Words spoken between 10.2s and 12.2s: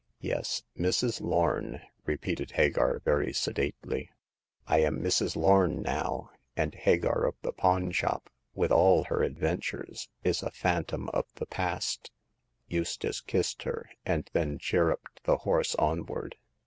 is a phantom of the past."